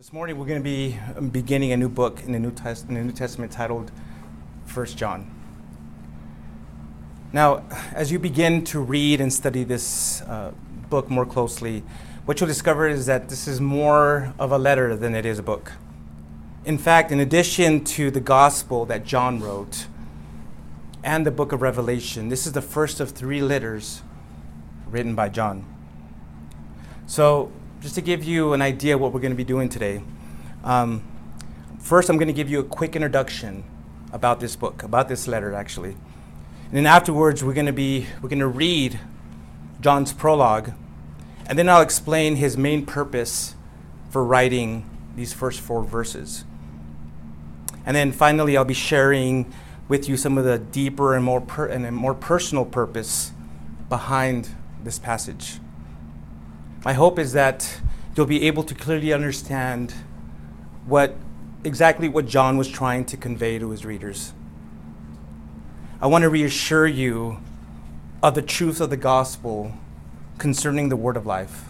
[0.00, 2.88] This morning we're going to be um, beginning a new book in the New, Test-
[2.88, 3.92] in the New Testament titled
[4.64, 5.30] First John.
[7.34, 10.52] Now, as you begin to read and study this uh,
[10.88, 11.82] book more closely,
[12.24, 15.42] what you'll discover is that this is more of a letter than it is a
[15.42, 15.72] book.
[16.64, 19.86] In fact, in addition to the gospel that John wrote
[21.04, 24.00] and the book of Revelation, this is the first of three letters
[24.88, 25.66] written by John.
[27.06, 30.02] So, just to give you an idea what we're going to be doing today,
[30.64, 31.02] um,
[31.78, 33.64] first I'm going to give you a quick introduction
[34.12, 35.92] about this book, about this letter actually.
[35.92, 39.00] And then afterwards we're going to be we're going to read
[39.80, 40.72] John's prologue,
[41.46, 43.54] and then I'll explain his main purpose
[44.10, 46.44] for writing these first four verses.
[47.86, 49.50] And then finally I'll be sharing
[49.88, 53.32] with you some of the deeper and more per- and more personal purpose
[53.88, 54.50] behind
[54.84, 55.58] this passage.
[56.82, 57.78] My hope is that
[58.16, 59.92] you'll be able to clearly understand
[60.86, 61.14] what
[61.62, 64.32] exactly what John was trying to convey to his readers.
[66.00, 67.38] I want to reassure you
[68.22, 69.74] of the truth of the gospel
[70.38, 71.64] concerning the word of life,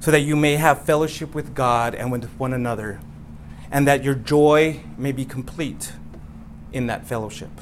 [0.00, 2.98] so that you may have fellowship with God and with one another,
[3.70, 5.92] and that your joy may be complete
[6.72, 7.60] in that fellowship.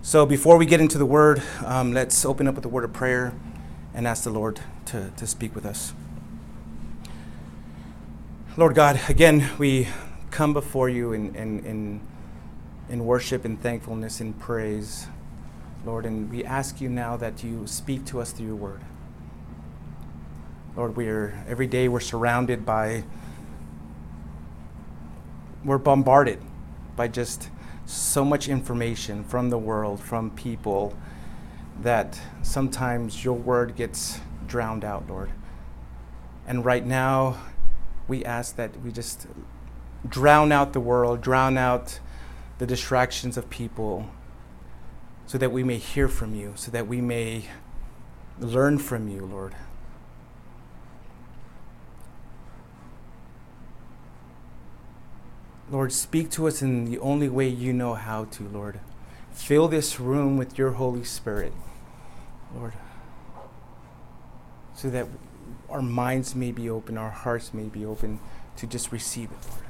[0.00, 2.94] So, before we get into the word, um, let's open up with a word of
[2.94, 3.34] prayer
[3.92, 5.92] and ask the Lord to, to speak with us.
[8.56, 9.88] Lord God, again, we
[10.30, 12.00] come before you in, in, in,
[12.88, 15.06] in worship and thankfulness and praise,
[15.84, 18.80] Lord, and we ask you now that you speak to us through your word.
[20.74, 23.04] Lord, we're every day we're surrounded by,
[25.64, 26.40] we're bombarded
[26.96, 27.50] by just
[27.84, 30.96] so much information from the world, from people,
[31.82, 35.30] that sometimes your word gets drowned out, Lord.
[36.46, 37.38] And right now,
[38.08, 39.26] we ask that we just
[40.08, 42.00] drown out the world, drown out
[42.58, 44.08] the distractions of people,
[45.26, 47.44] so that we may hear from you, so that we may
[48.40, 49.54] learn from you, Lord.
[55.70, 58.80] Lord, speak to us in the only way you know how to, Lord.
[59.32, 61.52] Fill this room with your Holy Spirit,
[62.54, 62.72] Lord,
[64.78, 65.08] so that
[65.68, 68.20] our minds may be open, our hearts may be open
[68.56, 69.64] to just receive it, Lord.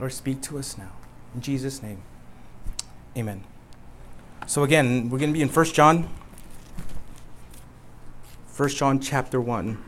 [0.00, 0.92] Lord, speak to us now.
[1.34, 2.00] In Jesus' name,
[3.14, 3.44] amen.
[4.46, 6.08] So, again, we're going to be in 1 John.
[8.56, 9.84] 1 John chapter 1.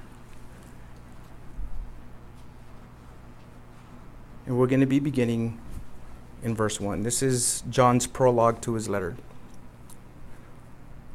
[4.45, 5.59] And we're going to be beginning
[6.43, 7.03] in verse 1.
[7.03, 9.17] This is John's prologue to his letter.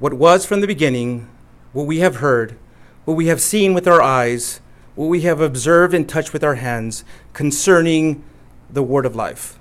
[0.04, 1.30] What was from the beginning,
[1.72, 2.58] what we have heard,
[3.06, 4.60] what we have seen with our eyes,
[4.96, 8.22] what we have observed and touched with our hands concerning
[8.70, 9.58] the word of life.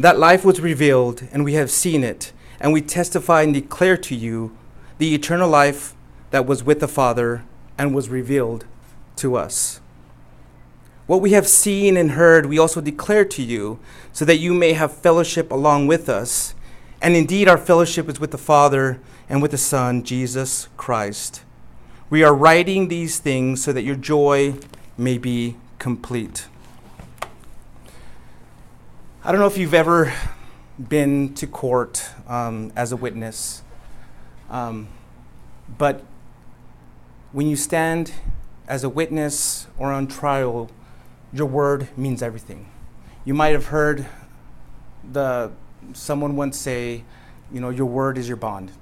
[0.00, 4.16] That life was revealed, and we have seen it, and we testify and declare to
[4.16, 4.58] you
[4.98, 5.94] the eternal life
[6.32, 7.44] that was with the Father
[7.78, 8.64] and was revealed
[9.14, 9.80] to us.
[11.06, 13.78] What we have seen and heard, we also declare to you,
[14.12, 16.53] so that you may have fellowship along with us.
[17.04, 18.98] And indeed, our fellowship is with the Father
[19.28, 21.42] and with the Son, Jesus Christ.
[22.08, 24.54] We are writing these things so that your joy
[24.96, 26.46] may be complete.
[29.22, 30.14] I don't know if you've ever
[30.78, 33.62] been to court um, as a witness,
[34.48, 34.88] um,
[35.76, 36.02] but
[37.32, 38.12] when you stand
[38.66, 40.70] as a witness or on trial,
[41.34, 42.70] your word means everything.
[43.26, 44.06] You might have heard
[45.12, 45.52] the
[45.92, 47.04] someone once say,
[47.52, 48.72] you know, your word is your bond.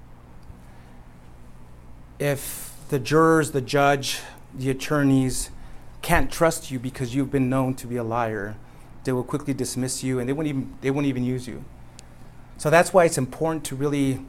[2.19, 4.21] If the jurors, the judge,
[4.55, 5.51] the attorneys
[6.03, 8.57] can't trust you because you've been known to be a liar,
[9.05, 11.65] they will quickly dismiss you and they won't even they won't even use you.
[12.59, 14.25] So that's why it's important to really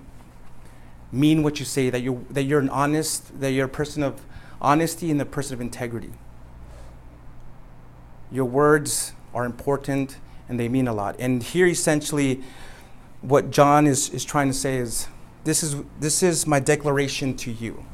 [1.12, 4.22] mean what you say, that you're that you're an honest, that you're a person of
[4.62, 6.14] honesty and a person of integrity.
[8.32, 10.18] Your words are important
[10.50, 11.16] and they mean a lot.
[11.20, 12.42] And here, essentially,
[13.24, 15.08] what John is, is trying to say is
[15.46, 17.86] this, is this is my declaration to you.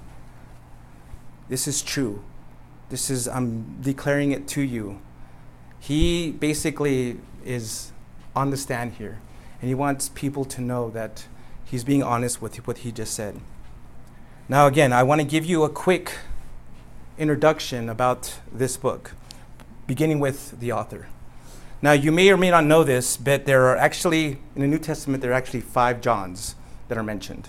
[1.48, 2.24] This is true.
[2.90, 5.00] This is, I'm declaring it to you.
[5.80, 7.92] He basically is
[8.36, 9.20] on the stand here,
[9.62, 11.28] and he wants people to know that
[11.64, 13.40] he's being honest with what he just said.
[14.48, 16.14] Now, again, I want to give you a quick
[17.20, 19.14] introduction about this book
[19.86, 21.08] beginning with the author.
[21.82, 24.80] Now, you may or may not know this, but there are actually, in the New
[24.80, 26.56] Testament, there are actually five Johns
[26.90, 27.48] that are mentioned.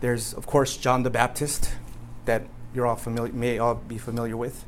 [0.00, 1.72] There's, of course, John the Baptist,
[2.24, 2.44] that
[2.74, 4.64] you're all familiar, may all be familiar with.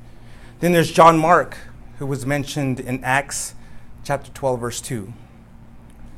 [0.61, 1.57] Then there's John Mark,
[1.99, 3.55] who was mentioned in Acts
[4.05, 5.13] chapter 12, verse 2.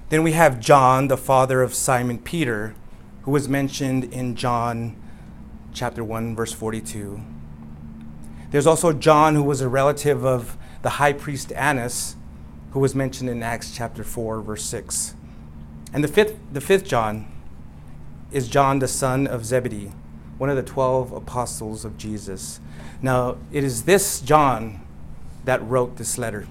[0.08, 2.74] Then we have John, the father of Simon Peter,
[3.22, 4.96] who was mentioned in John
[5.72, 7.20] chapter 1, verse 42.
[8.50, 12.16] There's also John, who was a relative of the high priest Annas,
[12.72, 15.14] who was mentioned in Acts chapter 4, verse 6.
[15.92, 17.30] And the fifth, the fifth John
[18.30, 19.92] is John, the son of Zebedee,
[20.36, 22.60] one of the 12 apostles of Jesus.
[23.00, 24.80] Now, it is this John
[25.44, 26.46] that wrote this letter.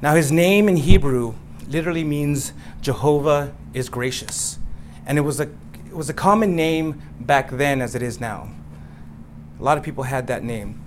[0.00, 1.34] Now, his name in Hebrew
[1.68, 4.58] literally means Jehovah is gracious.
[5.06, 5.50] And it was a,
[5.86, 8.50] it was a common name back then as it is now.
[9.58, 10.80] A lot of people had that name.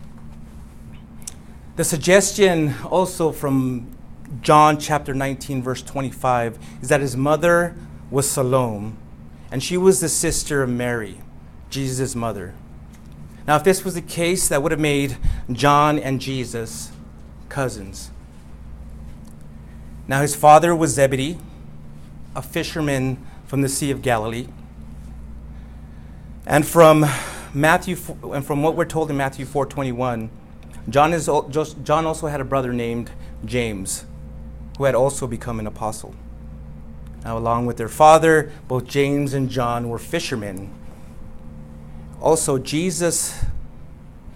[1.78, 3.96] The suggestion also from
[4.42, 7.76] John chapter 19, verse 25, is that his mother
[8.10, 8.94] was Salome,
[9.52, 11.22] and she was the sister of Mary,
[11.70, 12.54] Jesus' mother.
[13.48, 15.18] Now, if this was the case, that would have made
[15.52, 16.92] John and Jesus
[17.48, 18.12] cousins.
[20.08, 21.38] Now, his father was Zebedee,
[22.36, 24.48] a fisherman from the Sea of Galilee.
[26.46, 27.06] And from
[27.54, 30.30] Matthew, and from what we're told in Matthew 4:21,
[30.90, 31.30] John, is,
[31.84, 33.12] John also had a brother named
[33.46, 34.06] James,
[34.78, 36.16] who had also become an apostle.
[37.24, 40.74] Now, along with their father, both James and John were fishermen.
[42.20, 43.46] Also, Jesus,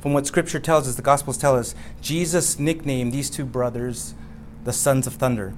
[0.01, 4.13] from what Scripture tells us, the Gospels tell us, Jesus nicknamed these two brothers
[4.63, 5.53] the sons of thunder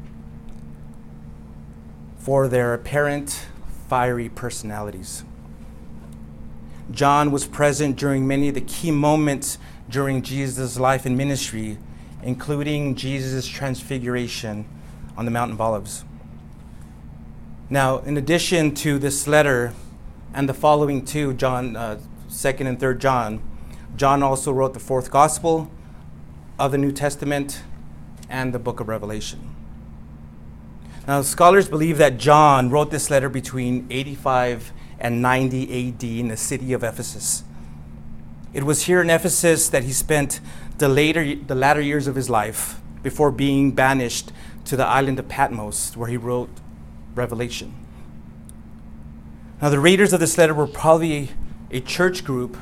[2.17, 3.47] for their apparent
[3.87, 5.23] fiery personalities.
[6.91, 9.57] John was present during many of the key moments
[9.89, 11.77] during Jesus' life and ministry,
[12.21, 14.65] including Jesus' transfiguration
[15.15, 16.03] on the Mount of Olives.
[17.69, 19.73] Now, in addition to this letter
[20.33, 21.99] and the following two, John, uh,
[22.29, 23.41] 2nd and 3rd John,
[23.95, 25.71] John also wrote the fourth gospel
[26.59, 27.61] of the New Testament
[28.29, 29.55] and the book of Revelation.
[31.07, 36.37] Now, scholars believe that John wrote this letter between 85 and 90 AD in the
[36.37, 37.43] city of Ephesus.
[38.57, 40.39] It was here in Ephesus that he spent
[40.79, 44.31] the, later, the latter years of his life before being banished
[44.65, 46.49] to the island of Patmos, where he wrote
[47.13, 47.75] Revelation.
[49.61, 51.29] Now, the readers of this letter were probably
[51.69, 52.57] a church group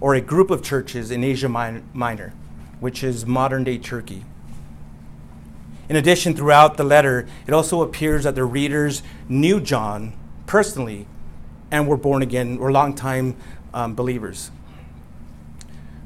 [0.00, 2.32] or a group of churches in Asia Minor,
[2.80, 4.24] which is modern day Turkey.
[5.90, 10.14] In addition, throughout the letter, it also appears that the readers knew John
[10.46, 11.06] personally
[11.70, 13.36] and were born again, were longtime
[13.74, 14.50] um, believers.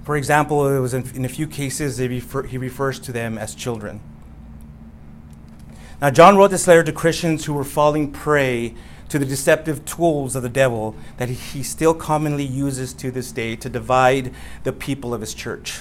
[0.06, 3.56] For example, it was in, in a few cases refer, he refers to them as
[3.56, 4.00] children.
[6.00, 8.76] Now, John wrote this letter to Christians who were falling prey
[9.08, 13.56] to the deceptive tools of the devil that he still commonly uses to this day
[13.56, 14.32] to divide
[14.62, 15.80] the people of his church.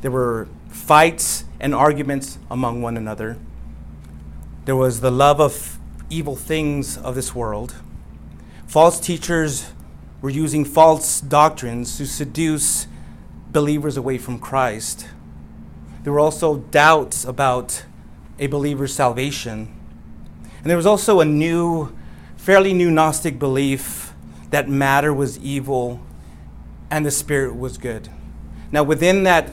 [0.00, 3.36] There were fights and arguments among one another.
[4.64, 7.74] There was the love of evil things of this world.
[8.68, 9.72] False teachers
[10.22, 12.86] were using false doctrines to seduce
[13.54, 15.06] believers away from Christ.
[16.02, 17.84] There were also doubts about
[18.38, 19.74] a believer's salvation.
[20.58, 21.96] And there was also a new,
[22.36, 24.12] fairly new Gnostic belief
[24.50, 26.02] that matter was evil
[26.90, 28.10] and the spirit was good.
[28.70, 29.50] Now, within that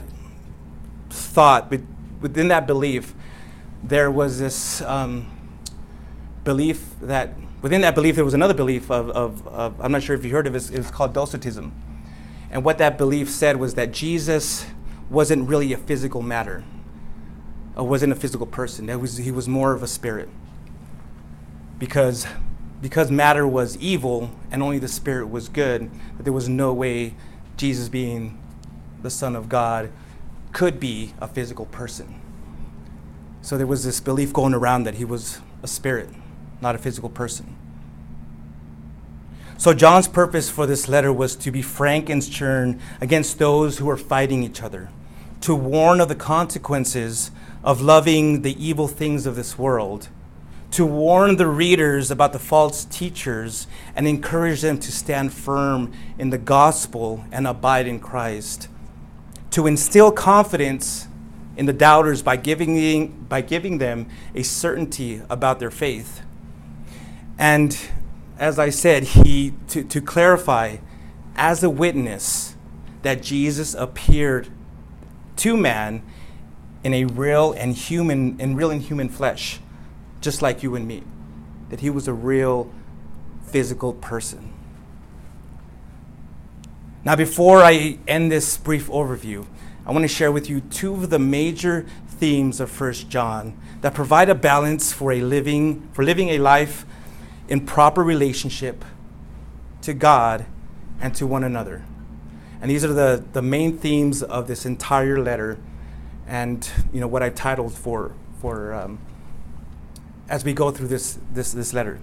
[1.08, 1.72] thought,
[2.20, 3.14] within that belief,
[3.82, 5.30] there was this um,
[6.44, 10.16] belief that within that belief there was another belief of, of, of, I'm not sure
[10.16, 11.72] if you heard of it, it was called Docetism.
[12.52, 14.66] And what that belief said was that Jesus
[15.08, 16.62] wasn't really a physical matter,
[17.74, 18.86] or wasn't a physical person.
[19.00, 20.28] Was, he was more of a spirit.
[21.78, 22.26] Because,
[22.82, 27.14] because matter was evil and only the spirit was good, that there was no way
[27.56, 28.38] Jesus being
[29.02, 29.90] the Son of God
[30.52, 32.20] could be a physical person.
[33.40, 36.10] So there was this belief going around that he was a spirit,
[36.60, 37.56] not a physical person.
[39.62, 43.88] So John's purpose for this letter was to be frank and stern against those who
[43.88, 44.90] are fighting each other,
[45.42, 47.30] to warn of the consequences
[47.62, 50.08] of loving the evil things of this world,
[50.72, 56.30] to warn the readers about the false teachers and encourage them to stand firm in
[56.30, 58.66] the gospel and abide in Christ
[59.52, 61.06] to instill confidence
[61.56, 66.22] in the doubters by giving, by giving them a certainty about their faith.
[67.38, 67.78] And
[68.42, 70.78] as I said, he, to, to clarify,
[71.36, 72.56] as a witness,
[73.02, 74.48] that Jesus appeared
[75.36, 76.02] to man
[76.82, 79.60] in a real and human, in real and human flesh,
[80.20, 81.04] just like you and me.
[81.68, 82.68] That he was a real
[83.46, 84.52] physical person.
[87.04, 89.46] Now, before I end this brief overview,
[89.86, 93.94] I want to share with you two of the major themes of 1 John that
[93.94, 96.86] provide a balance for a living for living a life
[97.52, 98.82] in proper relationship
[99.82, 100.46] to God
[101.02, 101.84] and to one another.
[102.62, 105.58] And these are the, the main themes of this entire letter
[106.26, 108.98] and you know what I've titled for for um,
[110.30, 112.00] as we go through this, this, this letter.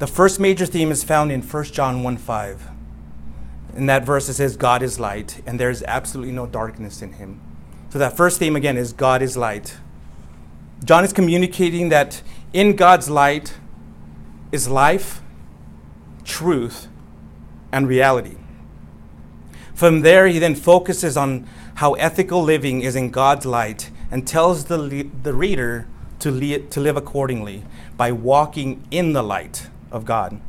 [0.00, 2.70] The first major theme is found in 1 John 1 5.
[3.76, 7.12] In that verse, it says, God is light, and there is absolutely no darkness in
[7.12, 7.40] him.
[7.90, 9.76] So, that first theme again is God is light.
[10.84, 13.54] John is communicating that in God's light
[14.52, 15.20] is life,
[16.24, 16.88] truth,
[17.72, 18.36] and reality.
[19.74, 24.64] From there, he then focuses on how ethical living is in God's light and tells
[24.64, 25.86] the, the reader
[26.18, 27.64] to, li- to live accordingly
[27.96, 30.40] by walking in the light of God.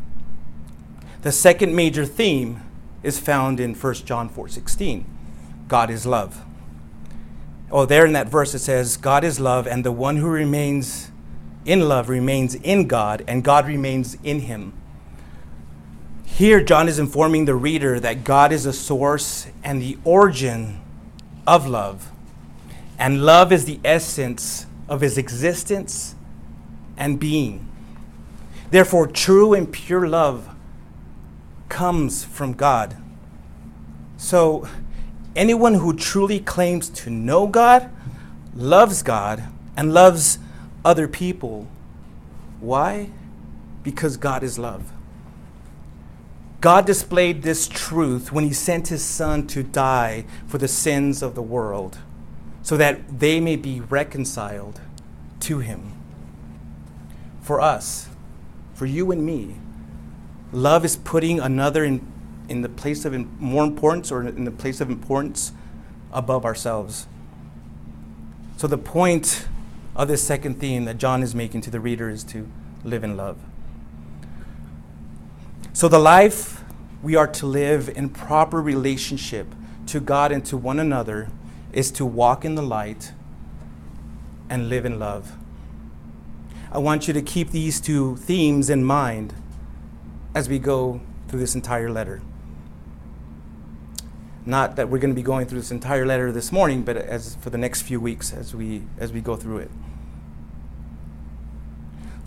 [1.22, 2.62] The second major theme
[3.04, 5.06] is found in 1 John 4:16.
[5.68, 6.44] God is love.
[7.72, 11.11] Oh, there in that verse it says, God is love, and the one who remains
[11.66, 14.74] in love remains in God, and God remains in him.
[16.26, 20.82] Here, John is informing the reader that God is the source and the origin
[21.46, 22.12] of love,
[22.98, 26.16] and love is the essence of his existence
[26.98, 27.68] and being.
[28.72, 30.50] Therefore, true and pure love
[31.68, 32.96] comes from God.
[34.18, 34.68] So,
[35.36, 37.90] anyone who truly claims to know God
[38.56, 39.44] loves God
[39.76, 40.40] and loves
[40.84, 41.68] other people.
[42.60, 43.10] Why?
[43.84, 44.92] Because God is love.
[46.62, 51.34] God displayed this truth when he sent his son to die for the sins of
[51.34, 51.98] the world
[52.62, 54.80] so that they may be reconciled
[55.40, 55.94] to him.
[57.42, 58.10] For us,
[58.76, 59.56] for you and me,
[60.52, 62.06] love is putting another in,
[62.48, 65.52] in the place of in, more importance or in the place of importance
[66.12, 67.08] above ourselves.
[68.58, 69.48] So, the point
[70.06, 72.50] this second theme that John is making to the reader is to
[72.84, 73.38] live in love.
[75.74, 76.64] So, the life
[77.02, 79.48] we are to live in proper relationship
[79.88, 81.30] to God and to one another
[81.74, 83.14] is to walk in the light
[84.50, 85.38] and live in love.
[86.72, 89.34] I want you to keep these two themes in mind
[90.36, 92.22] as we go through this entire letter.
[94.46, 97.36] Not that we're going to be going through this entire letter this morning, but as
[97.36, 99.72] for the next few weeks as we as we go through it.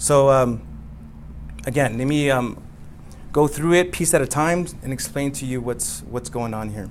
[0.05, 0.61] So um,
[1.67, 2.63] again, let me um,
[3.33, 6.75] go through it piece at a time and explain to you what's what's going on
[6.75, 6.91] here.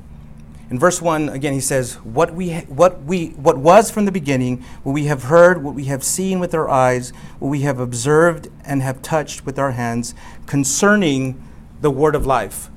[0.72, 4.64] In verse 1, again, he says, what, we, what, we, what was from the beginning,
[4.82, 8.48] what we have heard, what we have seen with our eyes, what we have observed
[8.66, 10.16] and have touched with our hands
[10.48, 11.40] concerning
[11.82, 12.72] the word of life.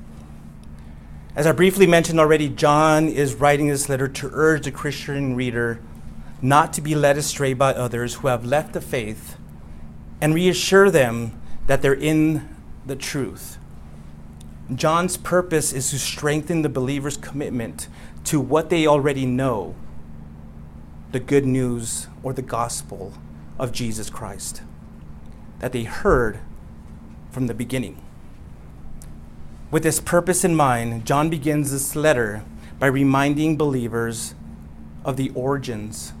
[1.35, 5.81] As I briefly mentioned already, John is writing this letter to urge the Christian reader
[6.43, 9.37] not to be led astray by others who have left the faith
[10.21, 12.47] and reassure them that they're in
[12.85, 13.57] the truth.
[14.73, 17.87] John's purpose is to strengthen the believer's commitment
[18.25, 19.75] to what they already know
[21.11, 23.13] the good news or the gospel
[23.57, 24.61] of Jesus Christ
[25.59, 26.39] that they heard
[27.31, 28.01] from the beginning.
[29.71, 32.43] With this purpose in mind, John begins this letter
[32.79, 34.35] by reminding believers
[35.03, 36.13] of the origins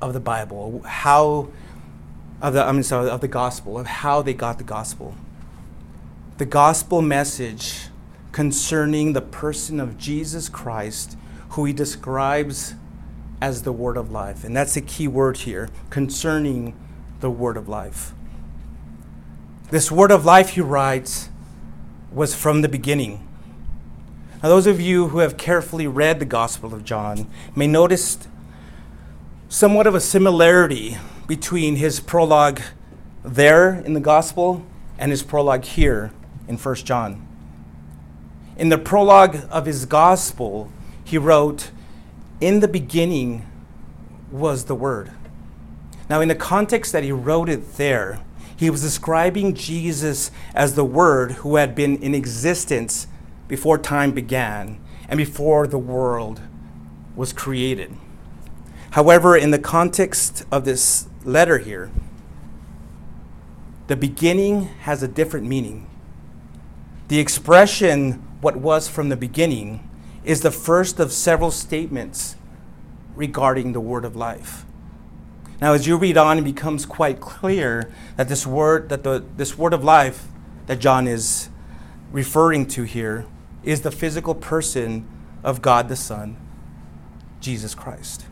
[0.00, 1.48] of the Bible, how
[2.40, 5.14] of the I mean sorry, of the gospel, of how they got the gospel
[6.38, 7.88] the gospel message
[8.32, 11.16] concerning the person of Jesus Christ,
[11.50, 12.74] who he describes
[13.40, 14.44] as the word of life.
[14.44, 16.74] And that's the key word here concerning
[17.20, 18.12] the word of life.
[19.70, 21.30] This word of life, he writes,
[22.12, 23.26] was from the beginning.
[24.42, 28.18] Now, those of you who have carefully read the Gospel of John may notice
[29.48, 32.60] somewhat of a similarity between his prologue
[33.24, 34.64] there in the Gospel
[34.98, 36.12] and his prologue here
[36.48, 37.26] in 1 John.
[38.56, 40.70] In the prologue of his gospel,
[41.04, 41.70] he wrote,
[42.40, 43.46] In the beginning
[44.30, 45.12] was the Word.
[46.08, 48.20] Now, in the context that he wrote it there,
[48.56, 53.08] he was describing Jesus as the Word who had been in existence
[53.48, 56.40] before time began and before the world
[57.14, 57.94] was created.
[58.92, 61.90] However, in the context of this letter here,
[63.88, 65.88] the beginning has a different meaning.
[67.08, 69.88] The expression, what was from the beginning,
[70.24, 72.36] is the first of several statements
[73.14, 74.64] regarding the word of life.
[75.60, 79.56] Now, as you read on, it becomes quite clear that this word, that the, this
[79.56, 80.26] word of life
[80.66, 81.48] that John is
[82.12, 83.24] referring to here
[83.62, 85.08] is the physical person
[85.42, 86.36] of God the Son,
[87.40, 88.25] Jesus Christ.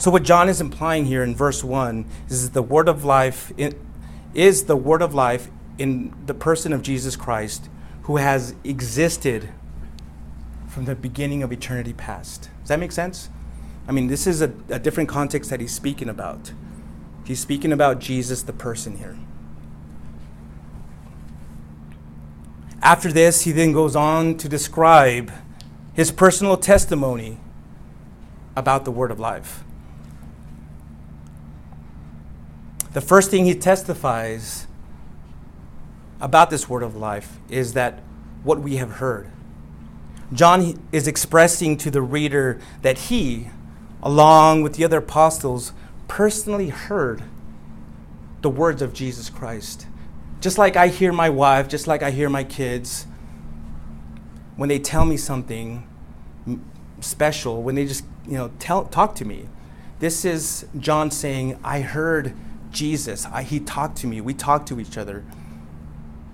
[0.00, 3.78] So, what John is implying here in verse 1 is the word of life in,
[4.32, 7.68] is the word of life in the person of Jesus Christ
[8.04, 9.50] who has existed
[10.68, 12.48] from the beginning of eternity past.
[12.60, 13.28] Does that make sense?
[13.86, 16.52] I mean, this is a, a different context that he's speaking about.
[17.26, 19.18] He's speaking about Jesus, the person here.
[22.80, 25.30] After this, he then goes on to describe
[25.92, 27.38] his personal testimony
[28.56, 29.62] about the word of life.
[32.92, 34.66] The first thing he testifies
[36.20, 38.00] about this word of life is that
[38.42, 39.30] what we have heard.
[40.32, 43.48] John is expressing to the reader that he,
[44.02, 45.72] along with the other apostles,
[46.08, 47.22] personally heard
[48.42, 49.86] the words of Jesus Christ.
[50.40, 53.06] Just like I hear my wife, just like I hear my kids,
[54.56, 55.86] when they tell me something
[57.00, 59.48] special, when they just, you know, tell, talk to me.
[60.00, 62.34] This is John saying, I heard
[62.70, 63.26] Jesus.
[63.26, 64.20] I, he talked to me.
[64.20, 65.24] We talked to each other.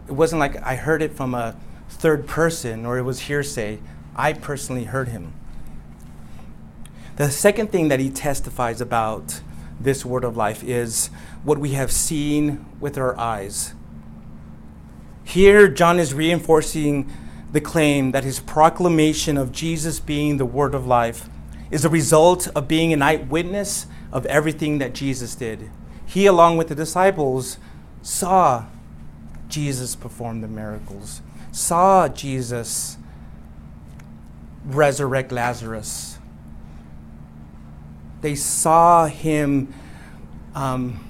[0.09, 1.57] It wasn't like I heard it from a
[1.89, 3.79] third person or it was hearsay.
[4.15, 5.33] I personally heard him.
[7.17, 9.41] The second thing that he testifies about
[9.81, 11.09] this word of life is
[11.45, 13.75] what we have seen with our eyes.
[15.25, 17.11] Here, John is reinforcing
[17.53, 21.29] the claim that his proclamation of Jesus being the word of life
[21.71, 25.71] is a result of being an eyewitness of everything that Jesus did.
[26.07, 27.59] He, along with the disciples,
[28.01, 28.67] saw
[29.49, 31.21] Jesus perform the miracles,
[31.53, 32.97] saw Jesus
[34.65, 36.19] resurrect Lazarus.
[38.21, 39.73] They saw him
[40.55, 41.05] um,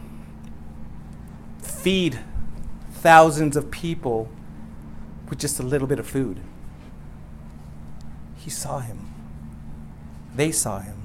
[1.62, 2.18] feed
[2.90, 4.28] thousands of people
[5.28, 6.40] with just a little bit of food.
[8.36, 9.12] He saw him.
[10.34, 10.95] They saw him.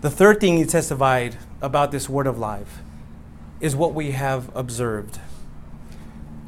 [0.00, 2.82] The third thing he testified about this word of life
[3.60, 5.18] is what we have observed.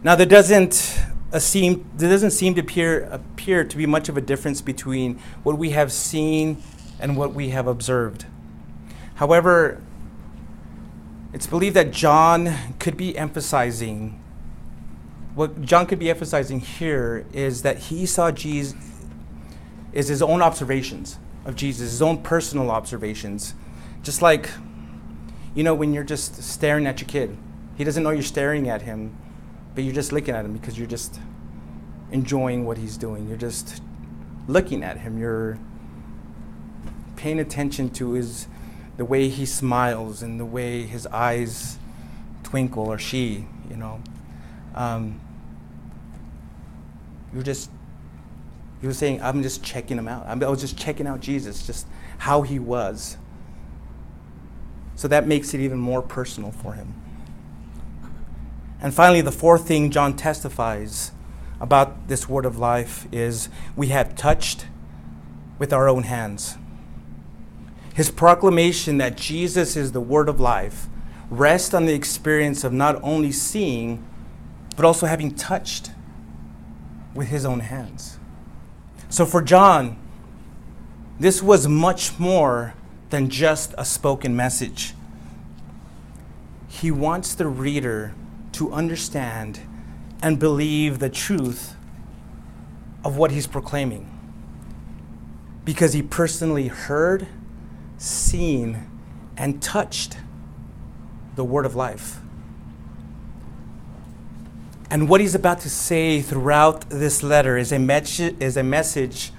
[0.04, 1.00] Now, there doesn't
[1.38, 5.58] seem there doesn't seem to appear appear to be much of a difference between what
[5.58, 6.62] we have seen
[7.00, 8.24] and what we have observed.
[9.16, 9.82] However,
[11.32, 14.20] it's believed that John could be emphasizing
[15.34, 18.76] what John could be emphasizing here is that he saw Jesus
[19.92, 23.54] is his own observations of Jesus, his own personal observations.
[24.02, 24.50] Just like
[25.54, 27.36] you know when you're just staring at your kid.
[27.76, 29.16] He doesn't know you're staring at him,
[29.74, 31.18] but you're just looking at him because you're just
[32.12, 33.26] enjoying what he's doing.
[33.28, 33.82] You're just
[34.46, 35.18] looking at him.
[35.18, 35.58] You're
[37.16, 38.46] paying attention to his
[38.96, 41.78] the way he smiles and the way his eyes
[42.42, 44.02] twinkle or she, you know.
[44.74, 45.20] Um,
[47.32, 47.70] you're just,
[48.82, 50.26] you was saying, I'm just checking him out.
[50.26, 51.86] I was just checking out Jesus, just
[52.18, 53.18] how he was.
[54.94, 56.94] So that makes it even more personal for him.
[58.80, 61.12] And finally, the fourth thing John testifies
[61.60, 64.66] about this word of life is we have touched
[65.58, 66.56] with our own hands.
[67.92, 70.86] His proclamation that Jesus is the word of life
[71.28, 74.02] rests on the experience of not only seeing,
[74.76, 75.90] but also having touched
[77.14, 78.19] with his own hands.
[79.10, 79.98] So for John,
[81.18, 82.72] this was much more
[83.10, 84.94] than just a spoken message.
[86.68, 88.14] He wants the reader
[88.52, 89.60] to understand
[90.22, 91.74] and believe the truth
[93.04, 94.06] of what he's proclaiming
[95.64, 97.26] because he personally heard
[98.00, 98.86] seen,
[99.36, 100.16] and touched
[101.36, 102.19] the word of life.
[104.90, 109.32] And what he's about to say throughout this letter is a, me- is a message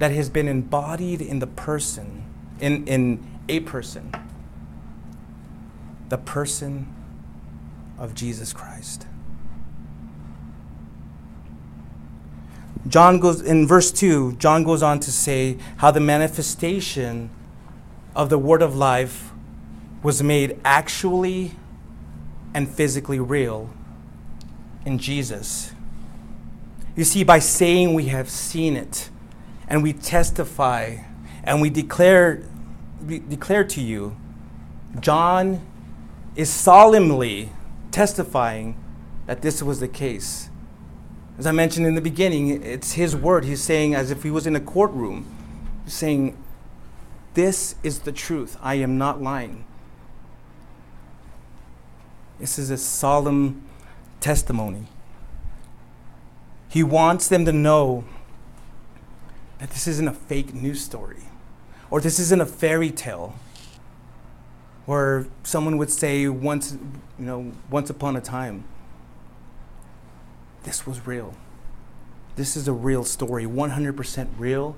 [0.00, 2.24] that has been embodied in the person,
[2.58, 4.12] in, in a person,
[6.08, 6.92] the person
[7.98, 9.06] of Jesus Christ.
[12.88, 17.30] John goes in verse 2, John goes on to say how the manifestation
[18.16, 19.30] of the word of life
[20.02, 21.52] was made actually
[22.54, 23.70] and physically real
[24.84, 25.72] in Jesus.
[26.96, 29.10] You see, by saying we have seen it
[29.68, 30.98] and we testify
[31.44, 32.42] and we declare,
[33.06, 34.16] we declare to you,
[35.00, 35.66] John
[36.36, 37.50] is solemnly
[37.90, 38.76] testifying
[39.26, 40.50] that this was the case.
[41.38, 43.44] As I mentioned in the beginning, it's his word.
[43.44, 45.26] He's saying, as if he was in a courtroom,
[45.86, 46.36] saying,
[47.34, 48.58] this is the truth.
[48.60, 49.64] I am not lying.
[52.38, 53.64] This is a solemn
[54.20, 54.86] testimony.
[56.68, 58.04] He wants them to know
[59.58, 61.24] that this isn't a fake news story
[61.90, 63.34] or this isn't a fairy tale
[64.86, 66.72] where someone would say once
[67.18, 68.64] you know once upon a time
[70.62, 71.34] this was real
[72.36, 74.76] this is a real story 100% real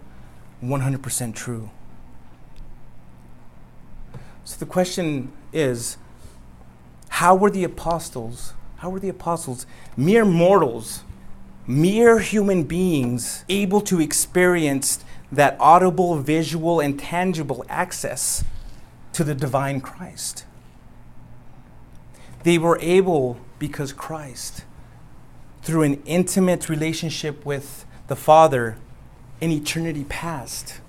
[0.62, 1.70] 100% true
[4.44, 5.96] so the question is
[7.08, 9.64] how were the apostles how were the apostles
[9.96, 11.04] mere mortals
[11.68, 18.42] mere human beings able to experience that audible visual and tangible access
[19.12, 20.44] to the divine Christ.
[22.42, 24.64] They were able because Christ,
[25.62, 28.78] through an intimate relationship with the Father
[29.40, 30.80] in eternity past,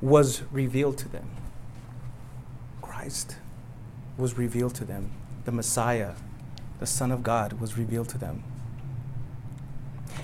[0.00, 1.28] was revealed to them.
[2.80, 3.38] Christ
[4.16, 5.10] was revealed to them.
[5.46, 6.12] The Messiah,
[6.78, 8.44] the Son of God, was revealed to them.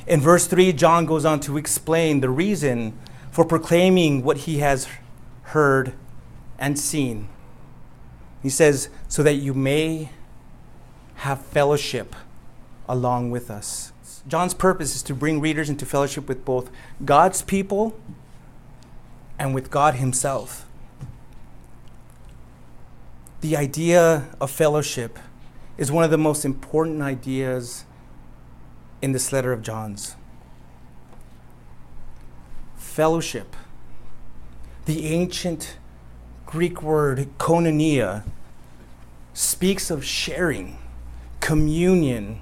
[0.06, 2.98] In verse 3, John goes on to explain the reason
[3.30, 4.86] for proclaiming what he has
[5.42, 5.94] heard,
[6.58, 7.28] and seen.
[8.42, 10.10] He says, so that you may
[11.16, 12.14] have fellowship
[12.88, 13.92] along with us.
[14.28, 16.70] John's purpose is to bring readers into fellowship with both
[17.04, 17.98] God's people
[19.38, 20.66] and with God Himself.
[23.42, 25.18] The idea of fellowship
[25.76, 27.84] is one of the most important ideas
[29.02, 30.14] in this letter of John's.
[32.76, 33.56] Fellowship
[34.84, 35.76] the ancient
[36.46, 38.22] Greek word koinonia
[39.34, 40.78] speaks of sharing,
[41.40, 42.40] communion,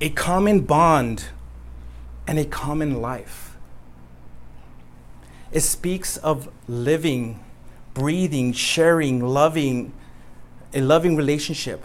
[0.00, 1.24] a common bond,
[2.24, 3.56] and a common life.
[5.50, 7.40] It speaks of living,
[7.94, 9.92] breathing, sharing, loving,
[10.74, 11.84] a loving relationship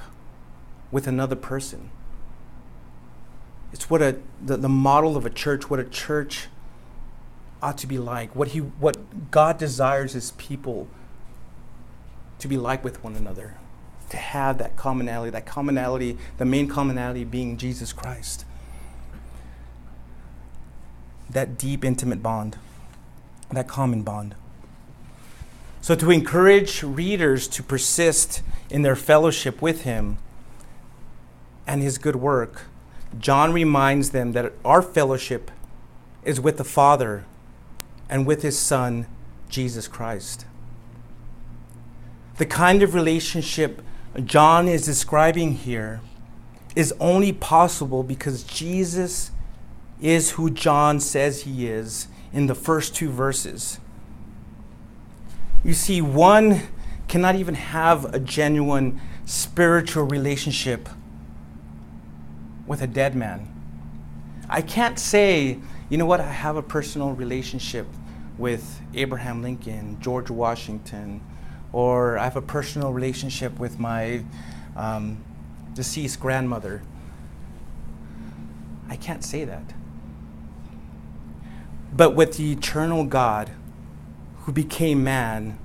[0.91, 1.91] with another person.
[3.71, 6.47] It's what a, the, the model of a church, what a church
[7.61, 10.87] ought to be like, what, he, what God desires his people
[12.39, 13.55] to be like with one another,
[14.09, 18.45] to have that commonality, that commonality, the main commonality being Jesus Christ.
[21.29, 22.57] That deep, intimate bond,
[23.51, 24.33] that common bond.
[25.81, 30.17] So, to encourage readers to persist in their fellowship with him
[31.65, 32.63] and his good work,
[33.17, 35.51] John reminds them that our fellowship
[36.23, 37.25] is with the Father
[38.09, 39.07] and with his Son,
[39.47, 40.45] Jesus Christ.
[42.37, 43.81] The kind of relationship
[44.23, 46.01] John is describing here
[46.75, 49.31] is only possible because Jesus
[50.01, 53.79] is who John says he is in the first two verses.
[55.63, 56.61] You see, one
[57.09, 60.87] cannot even have a genuine spiritual relationship
[62.65, 63.53] with a dead man.
[64.47, 67.87] I can't say, you know what, I have a personal relationship
[68.37, 71.21] with Abraham Lincoln, George Washington,
[71.73, 74.23] or I have a personal relationship with my
[74.77, 75.21] um,
[75.73, 76.81] deceased grandmother.
[78.87, 79.73] I can't say that.
[81.91, 83.51] But with the eternal God
[84.49, 85.59] who became man,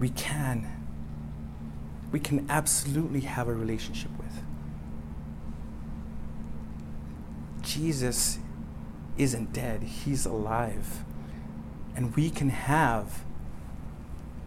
[0.00, 0.66] we can.
[2.10, 4.42] We can absolutely have a relationship with.
[7.62, 8.40] Jesus
[9.16, 11.04] isn't dead, he's alive.
[11.94, 13.24] And we can have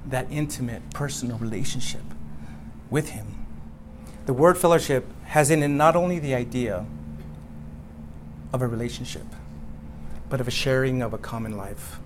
[0.06, 2.04] that intimate personal relationship
[2.89, 3.46] with Him.
[4.26, 6.86] The word fellowship has in it not only the idea
[8.52, 9.28] of a relationship,
[10.28, 12.02] but of a sharing of a common life.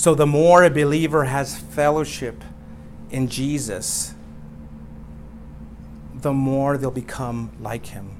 [0.00, 2.42] So the more a believer has fellowship
[3.10, 4.14] in Jesus,
[6.14, 8.16] the more they'll become like Him.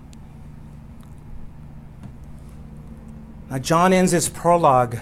[3.49, 4.99] Now, John ends his prologue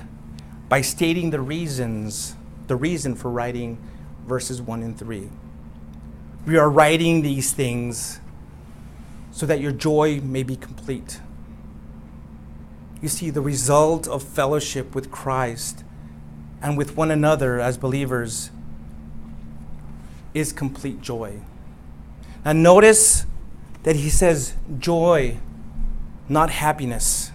[0.68, 2.36] by stating the reasons,
[2.68, 3.78] the reason for writing
[4.28, 5.30] verses 1 and 3.
[6.46, 8.20] We are writing these things
[9.32, 11.20] so that your joy may be complete.
[13.02, 15.82] You see, the result of fellowship with Christ
[16.62, 18.50] and with one another as believers
[20.34, 21.40] is complete joy.
[22.44, 23.26] Now, notice
[23.82, 25.38] that he says joy,
[26.28, 27.32] not happiness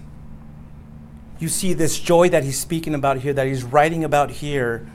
[1.44, 4.86] you see this joy that he's speaking about here, that he's writing about here,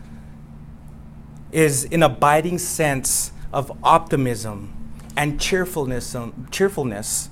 [1.51, 4.73] is an abiding sense of optimism
[5.17, 7.29] and cheerfulness, um, cheerfulness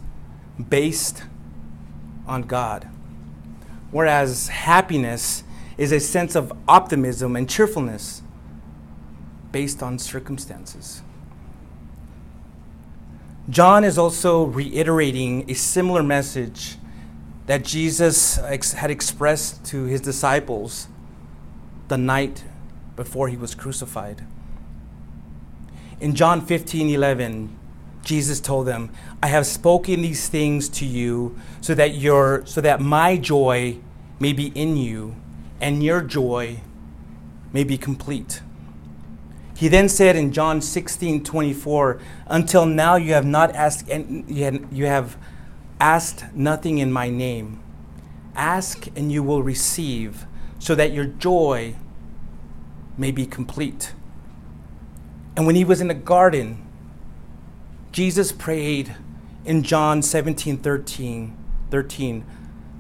[0.70, 1.24] based
[2.28, 2.88] on God.
[3.92, 5.44] Whereas happiness
[5.78, 8.22] is a sense of optimism and cheerfulness
[9.52, 11.02] based on circumstances.
[13.50, 16.78] John is also reiterating a similar message
[17.46, 20.88] that Jesus ex- had expressed to his disciples
[21.88, 22.44] the night
[22.96, 24.26] before he was crucified.
[26.02, 27.58] In John 15 11,
[28.04, 28.90] Jesus told them,
[29.24, 33.78] I have spoken these things to you so that, your, so that my joy
[34.20, 35.16] may be in you
[35.60, 36.62] and your joy
[37.54, 38.42] may be complete.
[39.56, 44.86] He then said in John 16 24, Until now you have not asked, and you
[44.86, 45.18] have
[45.80, 47.62] asked nothing in my name.
[48.36, 50.28] Ask and you will receive,
[50.60, 51.76] so that your joy
[52.98, 53.94] may be complete.
[55.36, 56.64] And when he was in the garden,
[57.92, 58.96] Jesus prayed
[59.44, 61.38] in John 17 13,
[61.72, 62.26] 13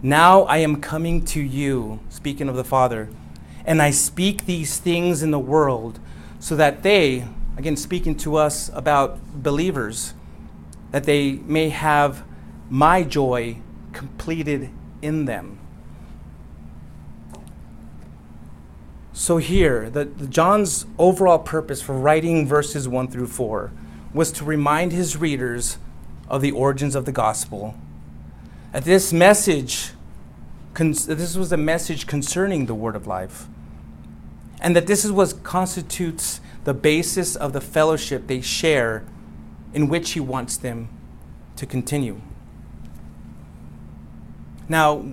[0.03, 3.09] Now I am coming to you, speaking of the Father,
[3.65, 5.99] and I speak these things in the world
[6.39, 10.13] so that they, again, speaking to us about believers,
[10.91, 12.23] that they may have
[12.69, 13.57] my joy
[13.91, 14.69] completed
[15.01, 15.57] in them.
[19.13, 23.71] So here, the, the, John's overall purpose for writing verses 1 through 4
[24.13, 25.79] was to remind his readers
[26.29, 27.73] of the origins of the gospel.
[28.73, 29.91] This message,
[30.75, 33.47] this was a message concerning the word of life.
[34.59, 39.05] And that this is what constitutes the basis of the fellowship they share
[39.73, 40.89] in which he wants them
[41.55, 42.21] to continue.
[44.67, 45.05] Now,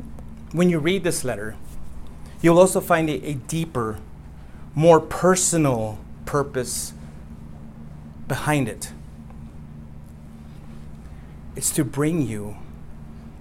[0.53, 1.57] when you read this letter,
[2.41, 3.99] you'll also find a, a deeper,
[4.75, 6.93] more personal purpose
[8.27, 8.93] behind it.
[11.55, 12.57] It's to bring you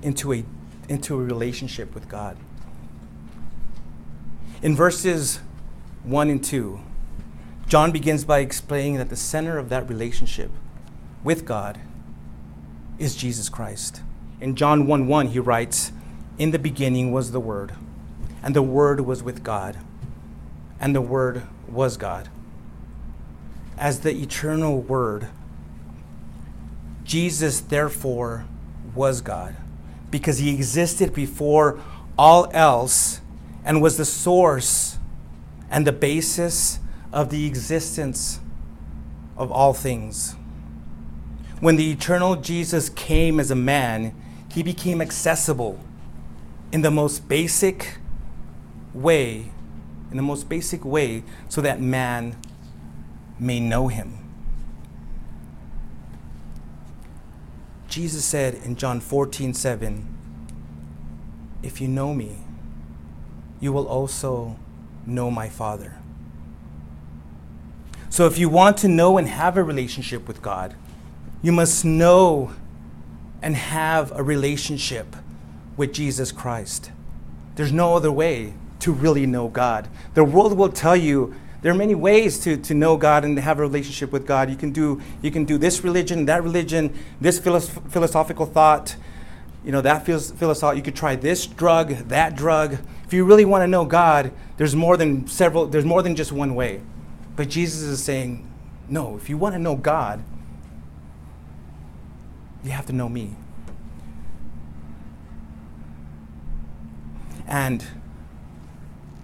[0.04, 0.44] into a,
[0.88, 2.38] into a relationship with God.
[4.62, 5.40] In verses
[6.04, 6.80] 1 and 2,
[7.68, 10.52] John begins by explaining that the center of that relationship
[11.24, 11.80] with God
[13.00, 14.02] is Jesus Christ.
[14.40, 15.92] In John 1 1, he writes,
[16.38, 17.74] In the beginning was the Word
[18.44, 19.80] and the Word was with God,
[20.80, 22.28] and the Word was God.
[23.78, 25.30] As the eternal Word,
[27.06, 28.46] Jesus, therefore,
[28.94, 29.56] was God,
[30.14, 31.80] because he existed before
[32.20, 33.20] all else
[33.66, 35.00] and was the source
[35.72, 36.80] and the basis
[37.12, 38.40] of the existence
[39.36, 40.36] of all things.
[41.62, 44.14] When the eternal Jesus came as a man,
[44.52, 45.80] he became accessible
[46.72, 47.98] in the most basic
[48.94, 49.52] way,
[50.12, 52.38] in the most basic way, so that man
[53.40, 54.23] may know him.
[57.94, 60.08] Jesus said in John 14, 7,
[61.62, 62.38] If you know me,
[63.60, 64.58] you will also
[65.06, 65.98] know my Father.
[68.10, 70.76] So if you want to know and have a relationship with God,
[71.44, 72.54] you must know
[73.44, 75.16] and have a relationship
[75.78, 76.90] with Jesus Christ.
[77.58, 79.88] There's no other way to really know God.
[80.16, 83.42] The world will tell you there are many ways to, to know God and to
[83.42, 84.50] have a relationship with God.
[84.50, 88.98] You can do you can do this religion, that religion, this philosoph- philosophical thought,
[89.64, 90.78] you know that feels philosophical.
[90.78, 92.80] You could try this drug, that drug.
[93.06, 95.66] If you really want to know God, there's more than several.
[95.66, 96.82] There's more than just one way.
[97.38, 98.46] But Jesus is saying,
[98.90, 99.16] no.
[99.16, 100.22] If you want to know God,
[102.62, 103.36] you have to know me.
[107.48, 107.86] And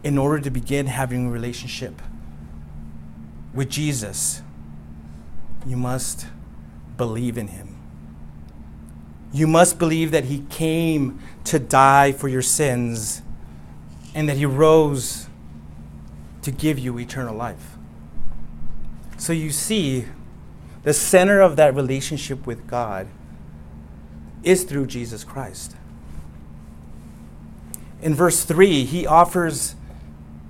[0.04, 2.02] in order to begin having a relationship
[3.53, 4.41] with Jesus,
[5.65, 6.27] you must
[6.97, 7.77] believe in him.
[9.31, 13.21] You must believe that he came to die for your sins
[14.15, 15.27] and that he rose
[16.41, 17.77] to give you eternal life.
[19.17, 20.05] So you see,
[20.83, 23.07] the center of that relationship with God
[24.43, 25.75] is through Jesus Christ.
[28.01, 29.75] In verse 3, he offers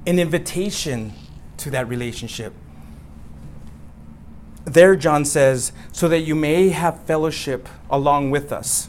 [0.05, 1.13] an invitation
[1.57, 2.53] to that relationship.
[4.69, 8.87] There, John says, so that you may have fellowship along with us.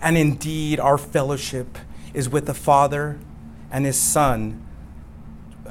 [0.00, 1.76] And indeed, our fellowship
[2.14, 3.18] is with the Father
[3.70, 4.64] and His Son.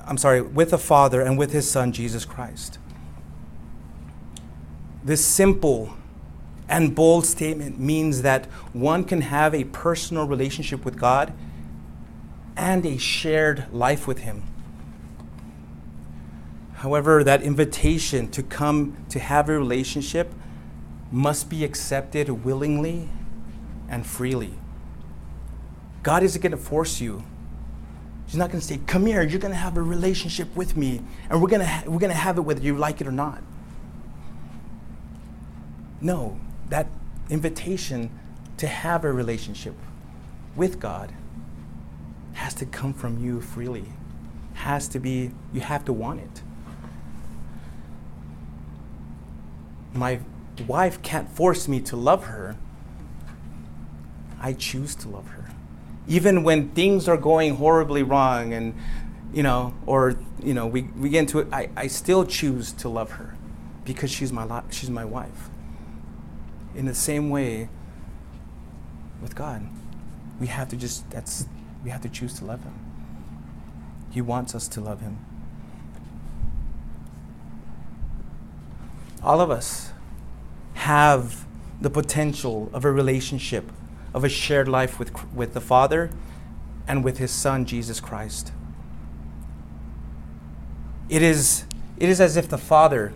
[0.05, 2.77] I'm sorry, with the Father and with His Son, Jesus Christ.
[5.03, 5.95] This simple
[6.69, 11.33] and bold statement means that one can have a personal relationship with God
[12.55, 14.43] and a shared life with Him.
[16.77, 20.31] However, that invitation to come to have a relationship
[21.11, 23.09] must be accepted willingly
[23.89, 24.53] and freely.
[26.03, 27.23] God isn't going to force you.
[28.27, 31.01] He's not going to say, "Come here, you're going to have a relationship with me,
[31.31, 33.11] and we're going to ha- we're going to have it whether you like it or
[33.11, 33.41] not."
[35.99, 36.87] No, that
[37.29, 38.11] invitation
[38.57, 39.73] to have a relationship
[40.55, 41.11] with God
[42.33, 43.85] has to come from you freely.
[44.53, 46.43] Has to be, you have to want it.
[49.97, 50.19] My
[50.67, 52.55] wife can't force me to love her.
[54.39, 55.49] I choose to love her.
[56.07, 58.75] Even when things are going horribly wrong and,
[59.33, 62.89] you know, or, you know, we, we get into it, I, I still choose to
[62.89, 63.35] love her
[63.83, 65.49] because she's my, she's my wife.
[66.75, 67.69] In the same way
[69.21, 69.67] with God,
[70.39, 71.47] we have to just, that's,
[71.83, 72.75] we have to choose to love Him.
[74.11, 75.26] He wants us to love Him.
[79.23, 79.91] All of us
[80.75, 81.45] have
[81.81, 83.71] the potential of a relationship,
[84.13, 86.09] of a shared life with, with the Father
[86.87, 88.51] and with His Son, Jesus Christ.
[91.09, 91.65] It is,
[91.97, 93.13] it is as if the Father,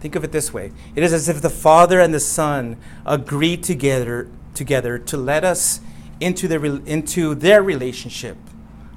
[0.00, 3.62] think of it this way it is as if the Father and the Son agreed
[3.62, 5.80] together, together to let us
[6.20, 8.36] into their, into their relationship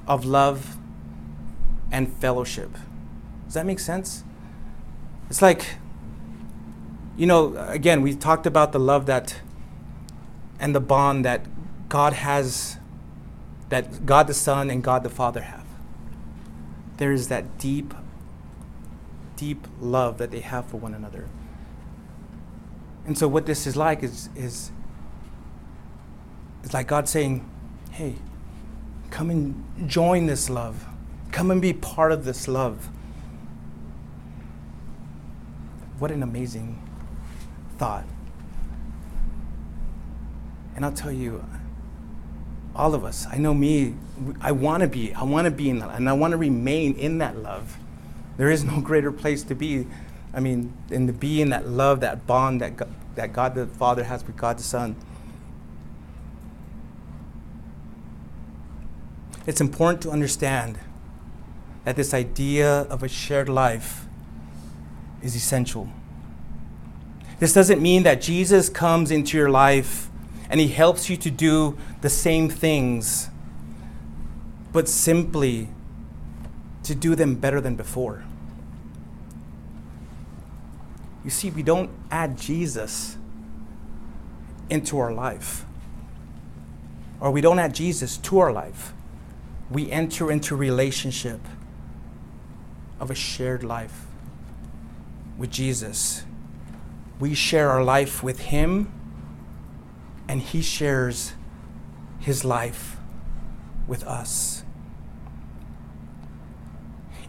[0.06, 0.76] of love
[1.92, 2.70] and fellowship.
[3.46, 4.24] Does that make sense?
[5.28, 5.76] It's like,
[7.20, 9.42] you know, again, we talked about the love that
[10.58, 11.44] and the bond that
[11.90, 12.78] God has,
[13.68, 15.66] that God the Son and God the Father have.
[16.96, 17.92] There is that deep,
[19.36, 21.28] deep love that they have for one another.
[23.04, 24.72] And so, what this is like is, is
[26.64, 27.46] it's like God saying,
[27.90, 28.14] hey,
[29.10, 30.86] come and join this love.
[31.32, 32.88] Come and be part of this love.
[35.98, 36.86] What an amazing
[37.80, 38.04] thought.
[40.76, 41.42] And I'll tell you,
[42.76, 43.94] all of us, I know me,
[44.38, 46.94] I want to be, I want to be in that, and I want to remain
[46.94, 47.78] in that love.
[48.36, 49.86] There is no greater place to be.
[50.34, 53.66] I mean, and to be in that love, that bond that God, that God the
[53.66, 54.94] Father has with God the Son.
[59.46, 60.78] it's important to understand
[61.84, 64.04] that this idea of a shared life
[65.22, 65.88] is essential.
[67.40, 70.08] This doesn't mean that Jesus comes into your life
[70.48, 73.28] and he helps you to do the same things,
[74.72, 75.68] but simply
[76.84, 78.22] to do them better than before.
[81.24, 83.16] You see, we don't add Jesus
[84.70, 85.64] into our life,
[87.20, 88.92] or we don't add Jesus to our life
[89.70, 91.40] we enter into relationship
[92.98, 94.06] of a shared life
[95.38, 96.24] with Jesus.
[97.20, 98.90] We share our life with Him,
[100.26, 101.34] and He shares
[102.18, 102.96] His life
[103.86, 104.64] with us.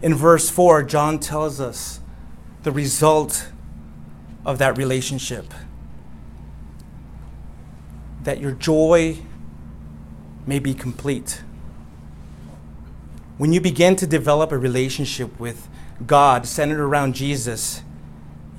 [0.00, 2.00] In verse 4, John tells us
[2.62, 3.48] the result
[4.44, 5.52] of that relationship
[8.24, 9.18] that your joy
[10.46, 11.42] may be complete.
[13.38, 15.68] When you begin to develop a relationship with
[16.06, 17.82] God centered around Jesus,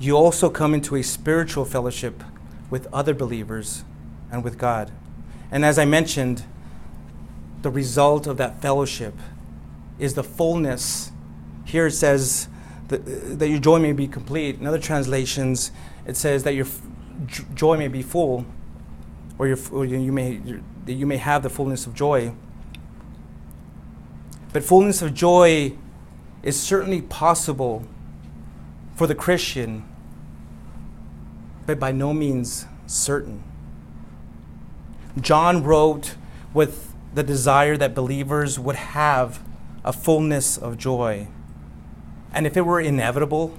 [0.00, 2.22] you also come into a spiritual fellowship
[2.70, 3.84] with other believers
[4.30, 4.90] and with God.
[5.50, 6.44] And as I mentioned,
[7.62, 9.14] the result of that fellowship
[9.98, 11.12] is the fullness.
[11.64, 12.48] Here it says
[12.88, 14.58] that, uh, that your joy may be complete.
[14.58, 15.70] In other translations,
[16.06, 16.66] it says that your
[17.54, 18.44] joy may be full,
[19.38, 20.40] or, your, or you, may,
[20.84, 22.34] that you may have the fullness of joy.
[24.52, 25.74] But fullness of joy
[26.42, 27.86] is certainly possible
[28.94, 29.84] for the Christian,
[31.66, 33.42] but by no means certain.
[35.20, 36.16] John wrote
[36.52, 39.40] with the desire that believers would have
[39.84, 41.28] a fullness of joy.
[42.32, 43.56] And if it were inevitable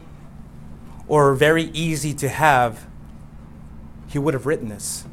[1.07, 2.87] or very easy to have,
[4.07, 5.05] he would have written this.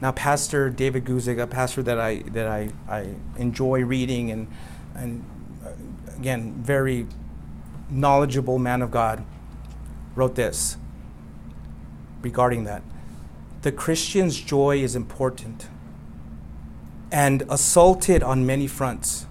[0.00, 4.46] Now, Pastor David Guzik, a pastor that I that I, I enjoy reading and
[4.94, 5.24] and
[6.18, 7.06] again very
[7.90, 9.24] knowledgeable man of God,
[10.14, 10.76] wrote this
[12.22, 12.82] regarding that.
[13.62, 15.68] The Christian's joy is important
[17.12, 19.26] and assaulted on many fronts.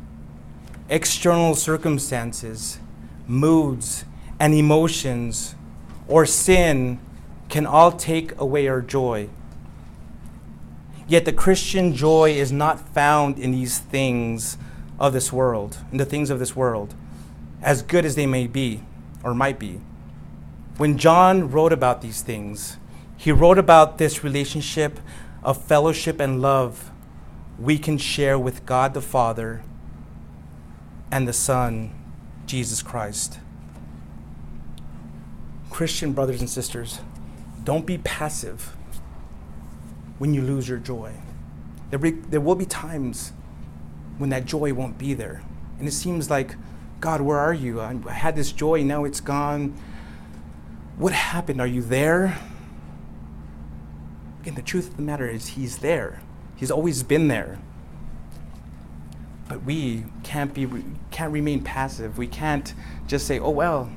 [0.89, 2.79] External circumstances,
[3.27, 4.05] moods,
[4.39, 5.55] and emotions,
[6.07, 6.99] or sin
[7.49, 9.29] can all take away our joy.
[11.07, 14.57] Yet the Christian joy is not found in these things
[14.99, 16.93] of this world, and the things of this world,
[17.61, 18.81] as good as they may be
[19.23, 19.81] or might be.
[20.77, 22.77] When John wrote about these things,
[23.17, 24.99] he wrote about this relationship
[25.43, 26.91] of fellowship and love
[27.57, 29.63] we can share with God the Father
[31.11, 31.93] and the Son,
[32.45, 33.39] Jesus Christ.
[35.69, 36.99] Christian brothers and sisters,
[37.63, 38.75] don't be passive
[40.17, 41.11] when you lose your joy.
[41.89, 43.31] There, be, there will be times
[44.17, 45.41] when that joy won't be there.
[45.79, 46.55] And it seems like,
[46.99, 47.81] God, where are you?
[47.81, 49.75] I, had this joy, now it's gone.
[50.97, 51.59] What happened?
[51.59, 52.39] Are you there?
[54.41, 56.21] Again, the truth of the matter is, He's there.
[56.55, 57.59] He's always been there.
[59.47, 60.67] But we can't be
[61.11, 62.17] can't remain passive.
[62.17, 62.73] We can't
[63.05, 63.91] just say, "Oh well,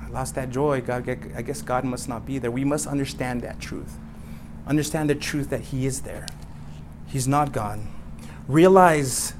[0.00, 0.80] I lost that joy.
[0.80, 3.98] God, I guess God must not be there." We must understand that truth.
[4.66, 6.26] Understand the truth that He is there.
[7.06, 7.88] He's not gone.
[8.48, 9.34] Realize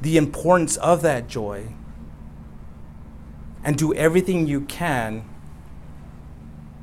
[0.00, 1.68] the importance of that joy
[3.64, 5.24] and do everything you can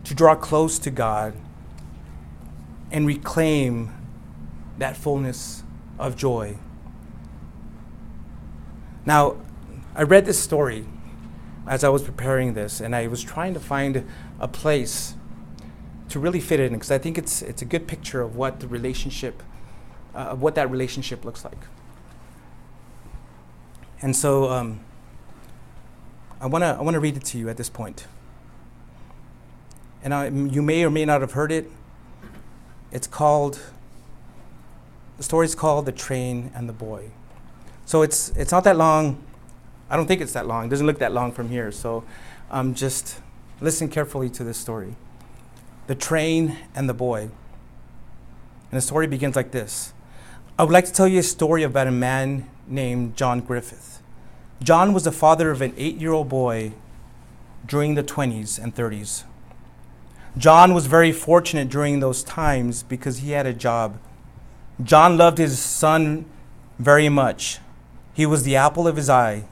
[0.04, 1.34] to draw close to God
[2.92, 3.94] and reclaim
[4.78, 5.64] that fullness
[6.00, 6.58] of joy.
[9.06, 9.38] Now,
[9.96, 10.86] I read this story
[11.68, 14.06] as I was preparing this, and I was trying to find
[14.40, 15.16] a place
[16.10, 18.60] to really fit it in because I think it's, it's a good picture of what
[18.60, 19.44] the relationship,
[20.16, 21.58] uh, of what that relationship looks like.
[24.02, 24.80] And so um,
[26.40, 28.08] I want to I wanna read it to you at this point.
[30.04, 31.70] And I, you may or may not have heard it.
[32.92, 33.60] It's called,
[35.18, 37.12] the story is called The Train and the Boy.
[37.86, 39.24] So it's, it's not that long.
[39.90, 40.66] I don't think it's that long.
[40.66, 41.72] It doesn't look that long from here.
[41.72, 42.04] So
[42.50, 43.20] um, just
[43.60, 44.96] listen carefully to this story
[45.88, 47.30] The Train and the Boy.
[48.72, 49.94] And the story begins like this
[50.60, 54.02] I would like to tell you a story about a man named John Griffith.
[54.62, 56.74] John was the father of an eight year old boy
[57.66, 59.24] during the 20s and 30s.
[60.38, 63.98] John was very fortunate during those times because he had a job.
[64.84, 66.26] John loved his son
[66.78, 67.60] very much.
[68.14, 69.46] He was the apple of his eye.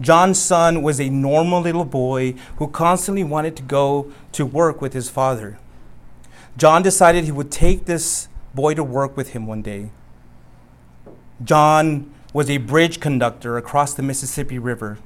[0.00, 4.92] John's son was a normal little boy who constantly wanted to go to work with
[4.92, 5.58] his father.
[6.56, 9.90] John decided he would take this boy to work with him one day.
[11.42, 14.98] John was a bridge conductor across the Mississippi River.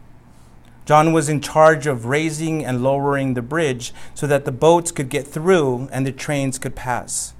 [0.84, 5.08] John was in charge of raising and lowering the bridge so that the boats could
[5.08, 7.34] get through and the trains could pass.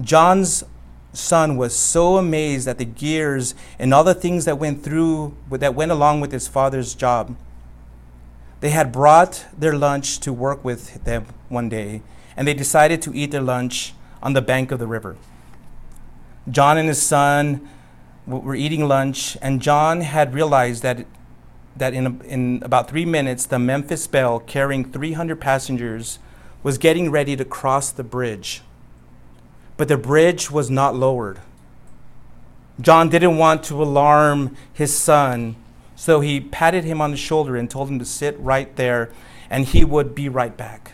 [0.00, 0.64] John's
[1.12, 5.74] son was so amazed at the gears and all the things that went through that
[5.74, 7.36] went along with his father's job.
[8.60, 12.02] They had brought their lunch to work with them one day,
[12.36, 15.16] and they decided to eat their lunch on the bank of the river.
[16.50, 17.68] John and his son
[18.26, 21.06] were eating lunch, and John had realized that,
[21.76, 26.18] that in, in about three minutes, the Memphis Belle, carrying 300 passengers,
[26.62, 28.62] was getting ready to cross the bridge
[29.76, 31.40] but the bridge was not lowered.
[32.80, 35.56] John didn't want to alarm his son,
[35.96, 39.10] so he patted him on the shoulder and told him to sit right there
[39.50, 40.92] and he would be right back.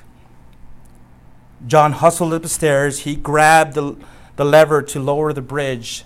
[1.66, 3.00] John hustled up the stairs.
[3.00, 3.96] He grabbed the,
[4.36, 6.04] the lever to lower the bridge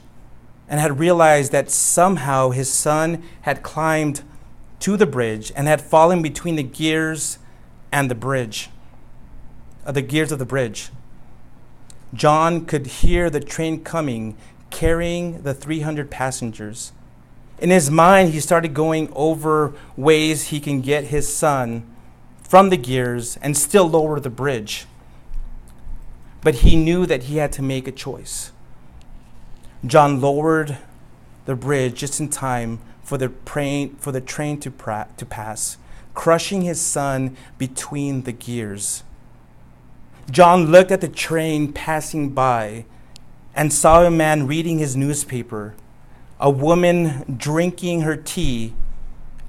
[0.72, 4.22] and had realized that somehow his son had climbed
[4.80, 7.38] to the bridge and had fallen between the gears
[7.92, 8.70] and the bridge,
[9.84, 10.88] uh, the gears of the bridge.
[12.14, 14.34] John could hear the train coming,
[14.70, 16.92] carrying the 300 passengers.
[17.58, 21.86] In his mind, he started going over ways he can get his son
[22.42, 24.86] from the gears and still lower the bridge.
[26.40, 28.52] But he knew that he had to make a choice.
[29.84, 30.78] John lowered
[31.44, 35.76] the bridge just in time for the, train, for the train to, pra- to pass,
[36.14, 39.02] crushing his son between the gears.
[40.30, 42.84] John looked at the train passing by
[43.54, 45.74] and saw a man reading his newspaper,
[46.38, 48.74] a woman drinking her tea,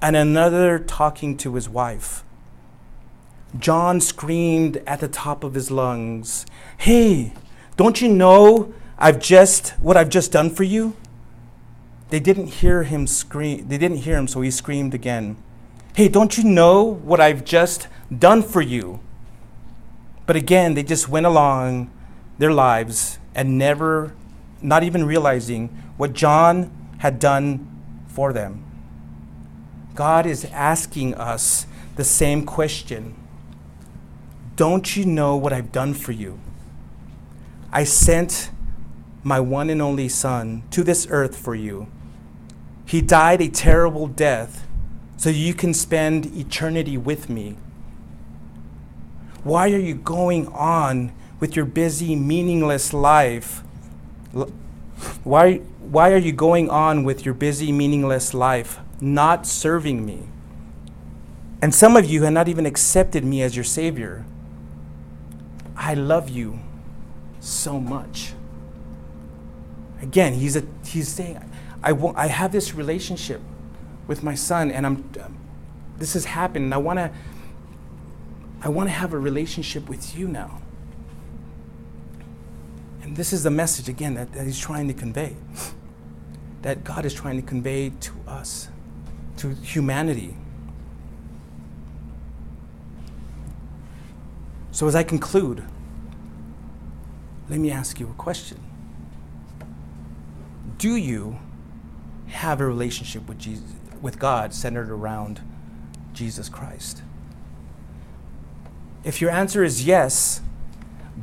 [0.02, 2.24] and another talking to his wife.
[3.58, 6.46] John screamed at the top of his lungs,
[6.78, 7.34] Hey,
[7.78, 8.74] don't you know
[9.04, 10.96] I've just what I've just done for you?
[12.10, 13.68] They didn't hear him scream.
[13.68, 15.36] They didn't hear him, so he screamed again.
[15.94, 19.02] Hey, don't you know what I've just done for you?
[20.26, 21.92] But again, they just went along
[22.38, 24.16] their lives and never,
[24.62, 27.70] not even realizing what John had done
[28.08, 28.64] for them.
[29.96, 31.66] God is asking us
[31.98, 33.16] the same question
[34.56, 36.40] Don't you know what I've done for you?
[37.70, 38.50] I sent
[39.24, 41.88] my one and only Son to this earth for you.
[42.86, 44.68] He died a terrible death
[45.18, 47.56] so you can spend eternity with me.
[49.44, 53.64] Why are you going on with your busy, meaningless life?
[55.24, 60.24] Why, why are you going on with your busy, meaningless life, not serving me?
[61.62, 64.26] And some of you have not even accepted me as your Savior.
[65.78, 66.60] I love you
[67.40, 68.34] so much.
[70.04, 71.40] Again, he's, a, he's saying,
[71.82, 73.40] I, want, I have this relationship
[74.06, 75.38] with my son, and I'm, um,
[75.98, 77.10] this has happened, and I want to
[78.62, 80.62] I want to have a relationship with you now.
[83.02, 85.36] And this is the message, again, that, that he's trying to convey.
[86.62, 88.70] That God is trying to convey to us,
[89.38, 90.36] to humanity.
[94.72, 95.64] So, as I conclude,
[97.50, 98.60] let me ask you a question
[100.84, 101.40] Do you
[102.28, 103.72] have a relationship with, Jesus,
[104.02, 105.40] with God centered around
[106.12, 107.02] Jesus Christ?
[109.06, 110.42] If your answer is yes,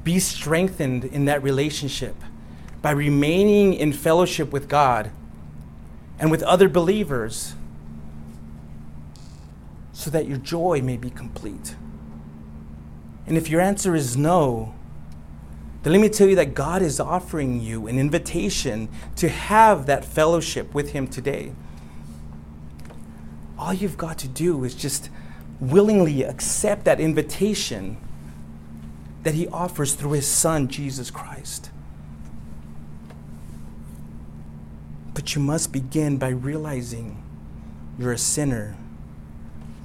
[0.02, 2.16] be strengthened in that relationship
[2.80, 5.10] by remaining in fellowship with God
[6.18, 7.52] and with other believers
[9.92, 11.74] so that your joy may be complete.
[13.26, 14.74] And if your answer is no,
[15.82, 20.04] then let me tell you that God is offering you an invitation to have that
[20.04, 21.52] fellowship with Him today.
[23.58, 25.08] All you've got to do is just
[25.58, 27.96] willingly accept that invitation
[29.22, 31.70] that He offers through His Son, Jesus Christ.
[35.14, 37.22] But you must begin by realizing
[37.98, 38.76] you're a sinner.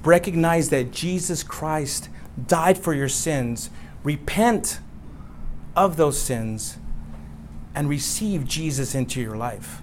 [0.04, 2.08] Recognize that Jesus Christ
[2.46, 3.70] died for your sins.
[4.04, 4.80] Repent
[5.76, 6.78] of those sins
[7.74, 9.82] and receive Jesus into your life.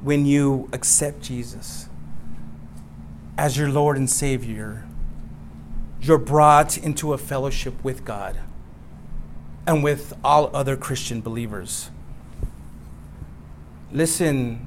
[0.00, 1.88] When you accept Jesus
[3.36, 4.84] as your Lord and Savior,
[6.00, 8.38] you're brought into a fellowship with God
[9.66, 11.90] and with all other Christian believers.
[13.92, 14.66] Listen,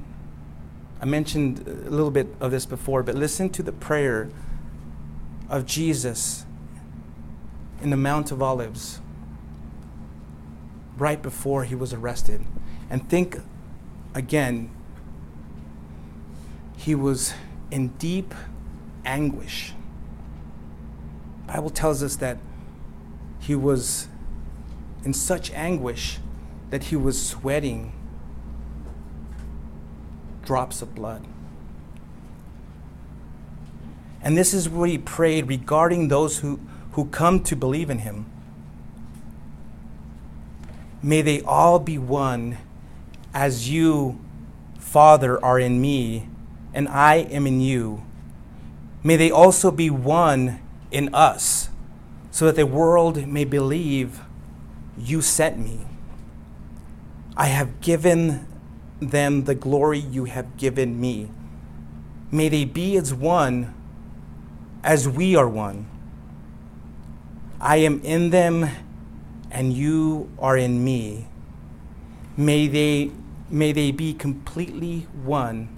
[1.00, 4.30] I mentioned a little bit of this before, but listen to the prayer
[5.48, 6.46] of Jesus
[7.82, 9.00] in the Mount of Olives
[10.96, 12.44] right before he was arrested.
[12.88, 13.38] And think
[14.14, 14.70] again,
[16.76, 17.34] he was
[17.70, 18.34] in deep
[19.04, 19.72] anguish.
[21.46, 22.38] Bible tells us that
[23.40, 24.08] he was
[25.04, 26.18] in such anguish
[26.70, 27.92] that he was sweating
[30.44, 31.26] drops of blood.
[34.22, 36.60] And this is what he prayed regarding those who,
[36.92, 38.26] who come to believe in him.
[41.02, 42.58] May they all be one
[43.34, 44.20] as you,
[44.78, 46.28] Father, are in me,
[46.72, 48.02] and I am in you.
[49.02, 51.70] May they also be one in us,
[52.30, 54.20] so that the world may believe
[54.96, 55.80] you sent me.
[57.36, 58.46] I have given
[59.00, 61.30] them the glory you have given me.
[62.30, 63.74] May they be as one
[64.84, 65.88] as we are one.
[67.62, 68.68] I am in them
[69.52, 71.28] and you are in me.
[72.36, 73.12] May they,
[73.48, 75.68] may they be completely one,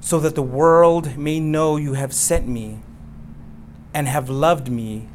[0.00, 2.80] so that the world may know you have sent me
[3.94, 5.08] and have loved me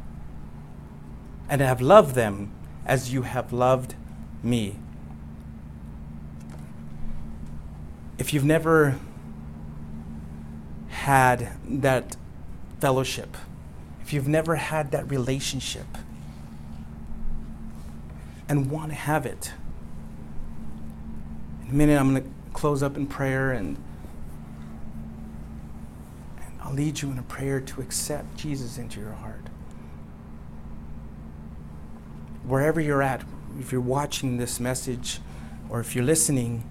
[1.48, 2.50] and have loved them
[2.84, 3.94] as you have loved
[4.42, 4.80] me.
[8.18, 8.98] If you've never
[10.88, 12.16] had that
[12.80, 13.36] fellowship,
[14.10, 15.86] if you've never had that relationship
[18.48, 19.52] and want to have it,
[21.62, 23.76] in a minute I'm going to close up in prayer and
[26.60, 29.46] I'll lead you in a prayer to accept Jesus into your heart.
[32.42, 33.22] Wherever you're at,
[33.60, 35.20] if you're watching this message
[35.68, 36.68] or if you're listening,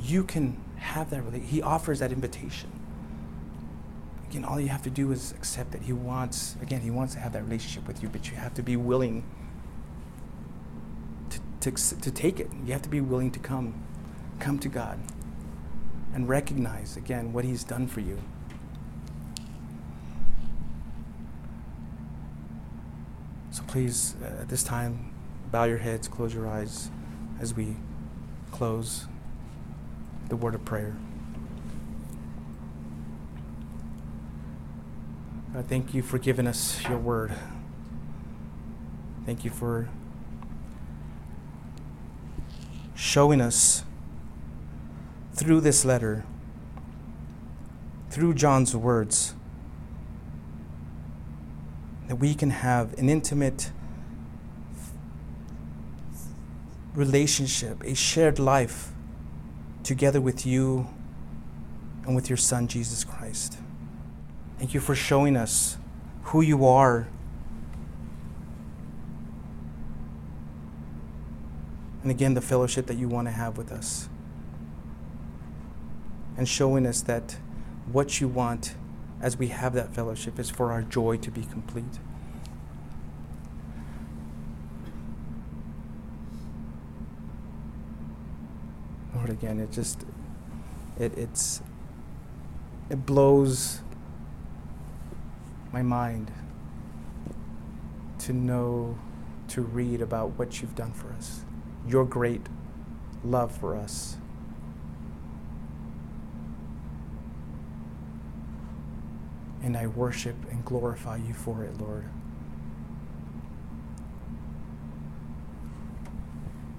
[0.00, 1.50] you can have that relationship.
[1.50, 2.77] He offers that invitation.
[4.30, 7.20] Again, all you have to do is accept that He wants, again, He wants to
[7.20, 9.24] have that relationship with you, but you have to be willing
[11.30, 12.50] to, to, to take it.
[12.64, 13.82] You have to be willing to come,
[14.38, 14.98] come to God
[16.14, 18.18] and recognize again what He's done for you.
[23.50, 25.12] So please, uh, at this time,
[25.50, 26.90] bow your heads, close your eyes
[27.40, 27.76] as we
[28.52, 29.06] close
[30.28, 30.96] the word of prayer.
[35.58, 37.32] God, thank you for giving us your word.
[39.26, 39.88] Thank you for
[42.94, 43.82] showing us
[45.34, 46.24] through this letter,
[48.08, 49.34] through John's words,
[52.06, 53.72] that we can have an intimate
[56.94, 58.92] relationship, a shared life
[59.82, 60.86] together with you
[62.06, 63.58] and with your Son, Jesus Christ.
[64.58, 65.78] Thank you for showing us
[66.24, 67.06] who you are.
[72.02, 74.08] And again, the fellowship that you want to have with us.
[76.36, 77.36] And showing us that
[77.92, 78.74] what you want
[79.20, 81.84] as we have that fellowship is for our joy to be complete.
[89.14, 90.04] Lord, again, it just
[90.98, 91.60] it it's
[92.90, 93.80] it blows
[95.72, 96.32] my mind
[98.20, 98.98] to know
[99.48, 101.44] to read about what you've done for us,
[101.86, 102.46] your great
[103.24, 104.16] love for us.
[109.62, 112.04] And I worship and glorify you for it, Lord.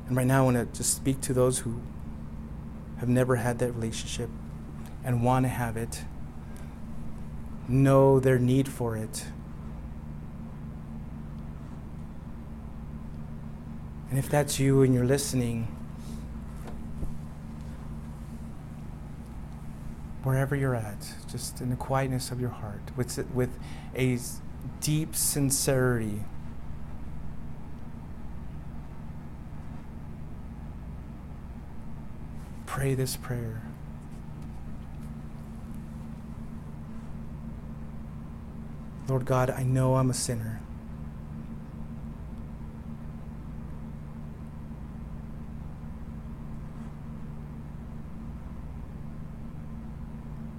[0.08, 1.82] And right now, I want to just speak to those who
[2.98, 4.30] have never had that relationship
[5.04, 6.04] and want to have it,
[7.70, 9.26] know their need for it.
[14.10, 15.68] And if that's you and you're listening,
[20.24, 23.50] wherever you're at, just in the quietness of your heart, with, with
[23.96, 24.18] a
[24.82, 26.24] deep sincerity,
[32.66, 33.62] pray this prayer.
[39.10, 40.62] Lord God, I know I'm a sinner.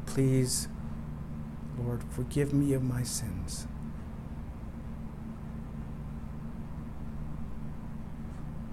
[0.06, 0.66] Please,
[1.78, 3.68] Lord, forgive me of my sins.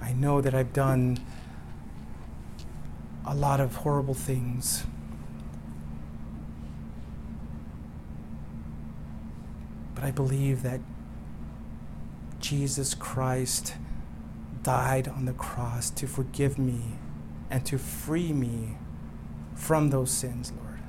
[0.02, 1.20] I know that I've done
[3.24, 4.86] a lot of horrible things.
[10.08, 10.80] I believe that
[12.40, 13.74] Jesus Christ
[14.64, 16.94] died on the cross to forgive me
[17.50, 18.78] and to free me
[19.54, 20.80] from those sins, Lord.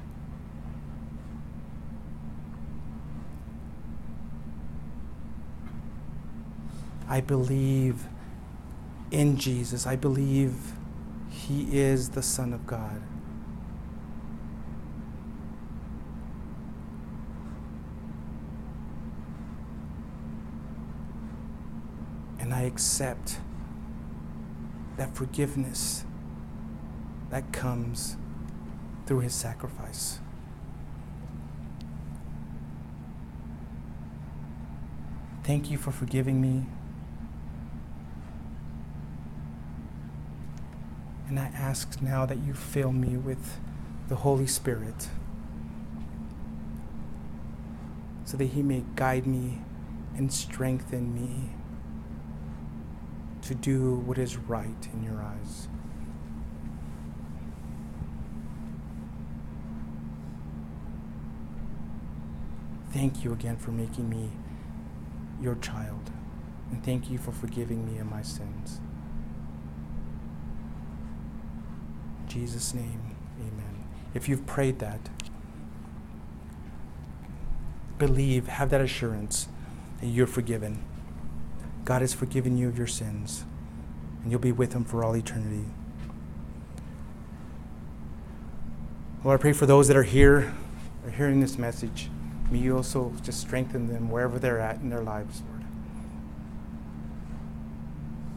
[7.09, 8.05] I believe
[9.11, 9.85] in Jesus.
[9.85, 10.55] I believe
[11.29, 13.03] he is the Son of God.
[22.49, 23.41] And I accept
[24.97, 26.05] that forgiveness
[27.29, 28.17] that comes
[29.05, 30.21] through his sacrifice.
[35.43, 36.67] Thank you for forgiving me.
[41.27, 43.59] And I ask now that you fill me with
[44.09, 45.09] the Holy Spirit
[48.25, 49.63] so that He may guide me
[50.17, 51.58] and strengthen me
[53.49, 55.69] to do what is right in your eyes.
[62.93, 64.31] Thank you again for making me
[65.41, 66.11] your child.
[66.71, 68.81] And thank you for forgiving me of my sins.
[72.27, 73.85] Jesus' name, amen.
[74.13, 75.09] If you've prayed that,
[77.97, 79.49] believe, have that assurance
[80.03, 80.85] that you're forgiven.
[81.89, 83.47] God has forgiven you of your sins,
[84.23, 85.65] and you'll be with Him for all eternity.
[89.25, 90.55] Lord, I pray for those that are here,
[91.07, 92.11] are hearing this message.
[92.51, 95.65] May you also just strengthen them wherever they're at in their lives, Lord.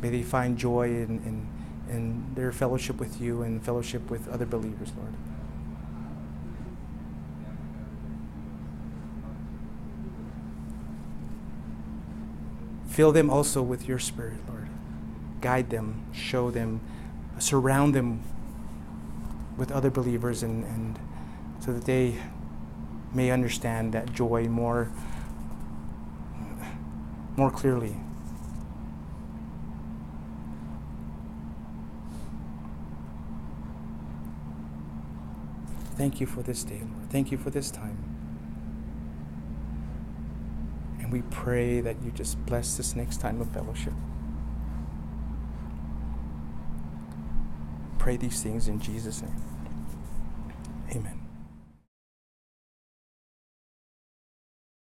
[0.01, 1.47] May they find joy in, in
[1.89, 5.13] and their fellowship with you and fellowship with other believers, Lord.
[12.91, 14.67] Fill them also with your spirit, Lord.
[15.39, 16.81] Guide them, show them,
[17.39, 18.21] surround them
[19.57, 20.99] with other believers and, and
[21.61, 22.17] so that they
[23.13, 24.91] may understand that joy more
[27.37, 27.95] more clearly.
[35.95, 37.09] Thank you for this day, Lord.
[37.09, 38.10] Thank you for this time.
[41.11, 43.91] And we pray that you just bless this next time of fellowship.
[47.99, 49.35] Pray these things in Jesus' name.